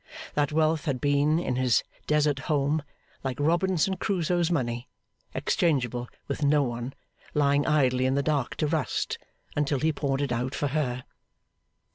That 0.33 0.51
wealth 0.51 0.85
had 0.85 0.99
been, 0.99 1.37
in 1.37 1.57
his 1.57 1.83
desert 2.07 2.39
home, 2.49 2.81
like 3.23 3.39
Robinson 3.39 3.97
Crusoe's 3.97 4.49
money; 4.49 4.89
exchangeable 5.35 6.07
with 6.27 6.41
no 6.41 6.63
one, 6.63 6.95
lying 7.35 7.67
idle 7.67 7.99
in 7.99 8.15
the 8.15 8.23
dark 8.23 8.55
to 8.55 8.65
rust, 8.67 9.19
until 9.55 9.77
he 9.79 9.93
poured 9.93 10.23
it 10.23 10.31
out 10.31 10.55
for 10.55 10.69
her. 10.69 11.03